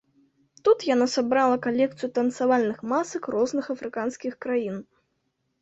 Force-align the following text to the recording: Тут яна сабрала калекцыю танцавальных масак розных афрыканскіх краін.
Тут 0.67 0.85
яна 0.95 1.07
сабрала 1.15 1.57
калекцыю 1.65 2.09
танцавальных 2.17 2.81
масак 2.93 3.23
розных 3.37 3.71
афрыканскіх 3.75 4.33
краін. 4.49 4.83